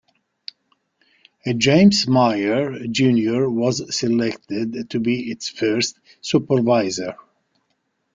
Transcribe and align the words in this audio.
James 1.57 2.07
Myer, 2.07 2.87
Junior 2.87 3.47
was 3.47 3.95
selected 3.95 4.89
to 4.89 4.99
be 4.99 5.29
its 5.29 5.47
first 5.47 5.99
Supervisor. 6.21 7.15